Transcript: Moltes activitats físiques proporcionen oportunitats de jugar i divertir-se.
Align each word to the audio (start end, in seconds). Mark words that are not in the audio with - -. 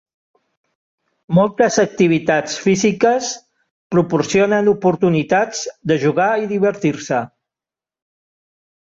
Moltes 1.39 1.77
activitats 1.83 2.57
físiques 2.63 3.29
proporcionen 3.97 4.75
oportunitats 4.75 5.65
de 5.93 6.03
jugar 6.09 6.31
i 6.49 6.53
divertir-se. 6.57 7.25